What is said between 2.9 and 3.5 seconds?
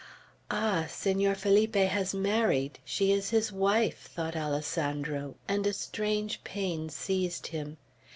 is